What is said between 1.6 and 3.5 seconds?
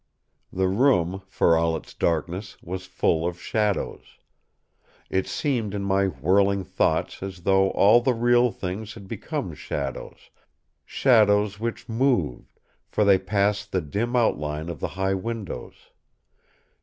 its darkness, was full of